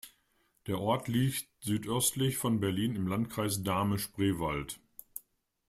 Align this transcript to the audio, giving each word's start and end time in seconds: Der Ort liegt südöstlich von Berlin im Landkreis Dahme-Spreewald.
Der 0.65 0.79
Ort 0.79 1.07
liegt 1.09 1.47
südöstlich 1.59 2.37
von 2.37 2.59
Berlin 2.59 2.95
im 2.95 3.05
Landkreis 3.05 3.61
Dahme-Spreewald. 3.61 4.79